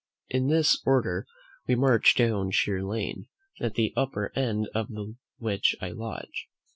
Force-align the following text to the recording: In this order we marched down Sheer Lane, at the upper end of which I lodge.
In 0.29 0.47
this 0.47 0.81
order 0.83 1.27
we 1.67 1.75
marched 1.75 2.17
down 2.17 2.49
Sheer 2.49 2.83
Lane, 2.83 3.27
at 3.59 3.75
the 3.75 3.93
upper 3.95 4.31
end 4.35 4.67
of 4.73 4.89
which 5.37 5.75
I 5.79 5.89
lodge. 5.91 6.47